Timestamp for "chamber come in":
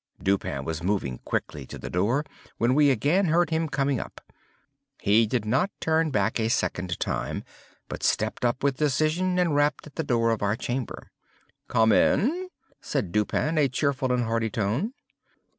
10.55-12.49